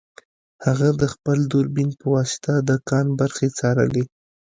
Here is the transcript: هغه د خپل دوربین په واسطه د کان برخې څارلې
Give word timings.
هغه 0.65 0.89
د 1.01 1.03
خپل 1.13 1.37
دوربین 1.53 1.89
په 1.99 2.05
واسطه 2.15 2.53
د 2.69 2.71
کان 2.89 3.05
برخې 3.19 3.47
څارلې 3.57 4.03